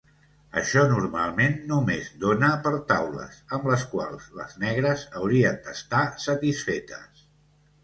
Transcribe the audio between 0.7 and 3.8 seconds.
normalment només dóna per taules, amb